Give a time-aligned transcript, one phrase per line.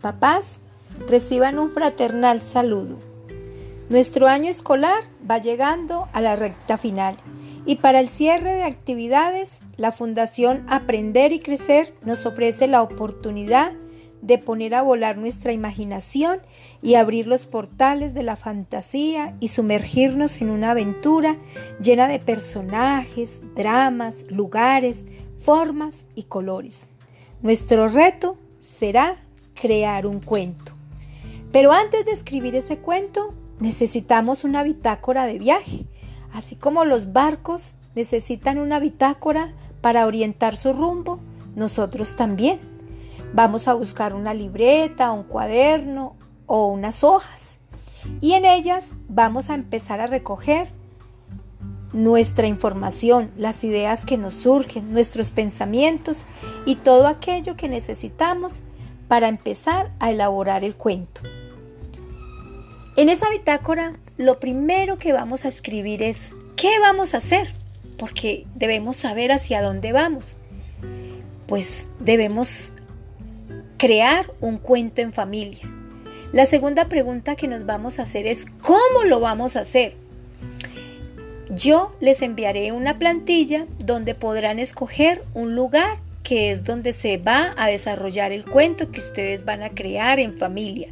[0.00, 0.60] papás,
[1.08, 2.98] reciban un fraternal saludo.
[3.88, 7.16] Nuestro año escolar va llegando a la recta final
[7.66, 13.72] y para el cierre de actividades, la Fundación Aprender y Crecer nos ofrece la oportunidad
[14.22, 16.40] de poner a volar nuestra imaginación
[16.82, 21.36] y abrir los portales de la fantasía y sumergirnos en una aventura
[21.80, 25.04] llena de personajes, dramas, lugares,
[25.38, 26.88] formas y colores.
[27.42, 29.16] Nuestro reto será
[29.60, 30.72] crear un cuento.
[31.52, 35.86] Pero antes de escribir ese cuento, necesitamos una bitácora de viaje,
[36.32, 41.18] así como los barcos necesitan una bitácora para orientar su rumbo,
[41.54, 42.60] nosotros también.
[43.32, 46.14] Vamos a buscar una libreta, un cuaderno
[46.46, 47.56] o unas hojas
[48.20, 50.68] y en ellas vamos a empezar a recoger
[51.92, 56.24] nuestra información, las ideas que nos surgen, nuestros pensamientos
[56.66, 58.62] y todo aquello que necesitamos
[59.08, 61.22] para empezar a elaborar el cuento.
[62.96, 67.48] En esa bitácora, lo primero que vamos a escribir es ¿qué vamos a hacer?
[67.98, 70.34] Porque debemos saber hacia dónde vamos.
[71.46, 72.72] Pues debemos
[73.76, 75.70] crear un cuento en familia.
[76.32, 79.94] La segunda pregunta que nos vamos a hacer es ¿cómo lo vamos a hacer?
[81.50, 87.54] Yo les enviaré una plantilla donde podrán escoger un lugar que es donde se va
[87.56, 90.88] a desarrollar el cuento que ustedes van a crear en familia.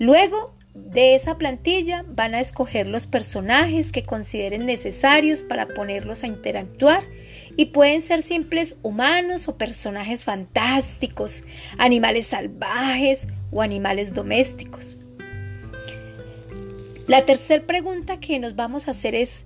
[0.00, 6.26] Luego de esa plantilla van a escoger los personajes que consideren necesarios para ponerlos a
[6.26, 7.04] interactuar
[7.56, 11.44] y pueden ser simples humanos o personajes fantásticos,
[11.78, 14.96] animales salvajes o animales domésticos.
[17.06, 19.44] La tercera pregunta que nos vamos a hacer es,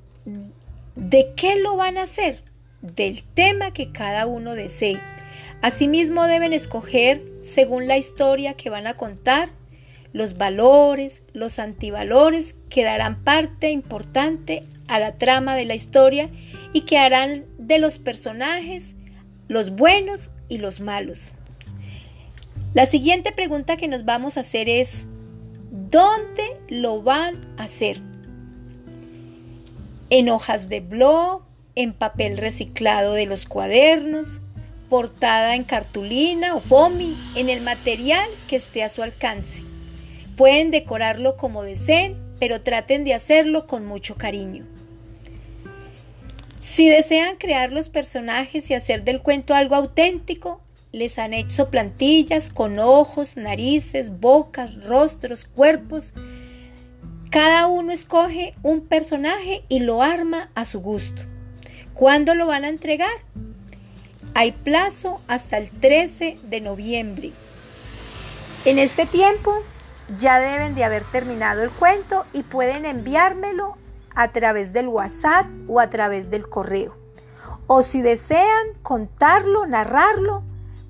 [0.97, 2.50] ¿de qué lo van a hacer?
[2.83, 4.99] Del tema que cada uno desee.
[5.63, 9.51] Asimismo deben escoger, según la historia que van a contar,
[10.13, 16.31] los valores, los antivalores que darán parte importante a la trama de la historia
[16.73, 18.95] y que harán de los personajes
[19.47, 21.33] los buenos y los malos.
[22.73, 25.07] La siguiente pregunta que nos vamos a hacer es,
[25.71, 28.01] ¿Dónde lo van a hacer?
[30.09, 31.43] En hojas de blog,
[31.75, 34.41] en papel reciclado de los cuadernos,
[34.89, 39.63] portada en cartulina o foamy, en el material que esté a su alcance.
[40.37, 44.67] Pueden decorarlo como deseen, pero traten de hacerlo con mucho cariño.
[46.61, 50.61] Si desean crear los personajes y hacer del cuento algo auténtico,
[50.93, 56.13] les han hecho plantillas con ojos, narices, bocas, rostros, cuerpos.
[57.31, 61.23] Cada uno escoge un personaje y lo arma a su gusto.
[61.95, 63.11] ¿Cuándo lo van a entregar?
[64.35, 67.33] Hay plazo hasta el 13 de noviembre.
[68.65, 69.63] En este tiempo
[70.19, 73.77] ya deben de haber terminado el cuento y pueden enviármelo
[74.15, 76.97] a través del WhatsApp o a través del correo.
[77.67, 80.43] O si desean contarlo, narrarlo,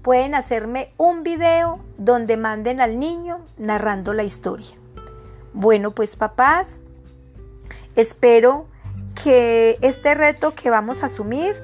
[0.03, 4.77] pueden hacerme un video donde manden al niño narrando la historia.
[5.53, 6.77] Bueno, pues papás,
[7.97, 8.67] espero
[9.23, 11.57] que este reto que vamos a asumir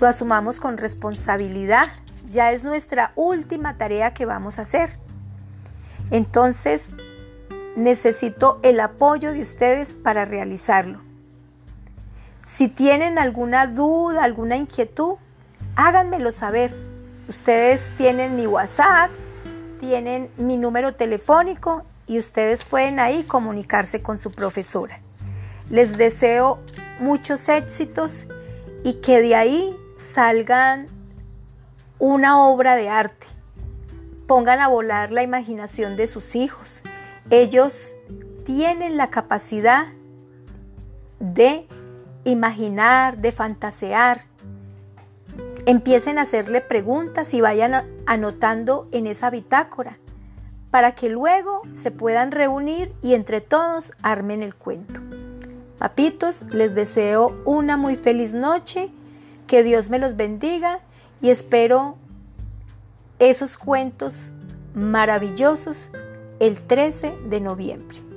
[0.00, 1.86] lo asumamos con responsabilidad.
[2.28, 4.98] Ya es nuestra última tarea que vamos a hacer.
[6.10, 6.90] Entonces,
[7.76, 11.00] necesito el apoyo de ustedes para realizarlo.
[12.46, 15.14] Si tienen alguna duda, alguna inquietud,
[15.76, 16.74] háganmelo saber
[17.28, 19.10] Ustedes tienen mi WhatsApp,
[19.80, 25.00] tienen mi número telefónico y ustedes pueden ahí comunicarse con su profesora.
[25.70, 26.58] Les deseo
[26.98, 28.26] muchos éxitos
[28.82, 30.86] y que de ahí salgan
[31.98, 33.26] una obra de arte.
[34.26, 36.82] Pongan a volar la imaginación de sus hijos.
[37.30, 37.94] Ellos
[38.44, 39.86] tienen la capacidad
[41.18, 41.66] de
[42.24, 44.26] imaginar, de fantasear,
[45.66, 49.98] Empiecen a hacerle preguntas y vayan anotando en esa bitácora
[50.70, 55.00] para que luego se puedan reunir y entre todos armen el cuento.
[55.78, 58.90] Papitos, les deseo una muy feliz noche,
[59.46, 60.80] que Dios me los bendiga
[61.20, 61.96] y espero
[63.18, 64.32] esos cuentos
[64.74, 65.90] maravillosos
[66.40, 68.13] el 13 de noviembre.